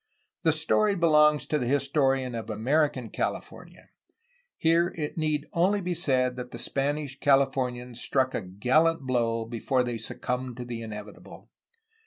The 0.41 0.51
story 0.51 0.95
belongs 0.95 1.45
to 1.45 1.59
the 1.59 1.67
historian 1.67 2.33
of 2.33 2.49
American 2.49 3.11
California. 3.11 3.89
Here 4.57 4.91
it 4.97 5.15
need 5.15 5.45
only 5.53 5.79
be 5.79 5.93
said 5.93 6.37
that 6.37 6.49
the 6.49 6.57
Spanish 6.57 7.19
Calif 7.19 7.51
ornians 7.51 7.97
struck 7.97 8.33
a 8.33 8.41
gallant 8.41 9.01
blow 9.01 9.45
before 9.45 9.83
they 9.83 9.99
succumbed 9.99 10.57
to 10.57 10.65
the 10.65 10.81
inevitable. 10.81 11.51